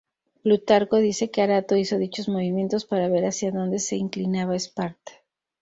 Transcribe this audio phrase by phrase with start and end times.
[0.41, 5.11] Plutarco dice que Arato hizo dichos movimientos para ver hacia dónde se inclinaba Esparta.